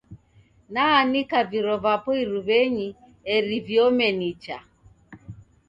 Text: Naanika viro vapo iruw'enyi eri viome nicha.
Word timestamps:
Naanika 0.73 1.37
viro 1.49 1.73
vapo 1.83 2.11
iruw'enyi 2.23 2.87
eri 3.33 3.57
viome 3.67 4.07
nicha. 4.19 4.57